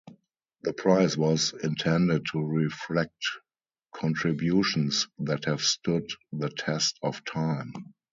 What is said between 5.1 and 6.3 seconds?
that have stood